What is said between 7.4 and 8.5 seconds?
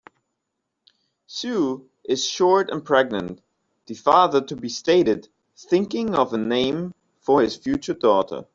his future daughter.